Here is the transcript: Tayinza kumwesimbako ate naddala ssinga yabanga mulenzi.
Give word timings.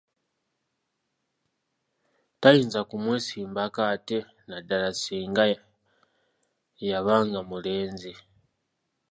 Tayinza 2.41 2.79
kumwesimbako 2.89 3.79
ate 3.93 4.17
naddala 4.49 4.89
ssinga 4.95 5.43
yabanga 6.89 7.39
mulenzi. 7.49 8.11